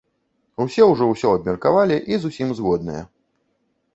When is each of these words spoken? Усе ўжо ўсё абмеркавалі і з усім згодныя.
Усе 0.63 0.85
ўжо 0.91 1.05
ўсё 1.09 1.33
абмеркавалі 1.39 1.97
і 2.13 2.19
з 2.23 2.31
усім 2.31 2.49
згодныя. 2.61 3.01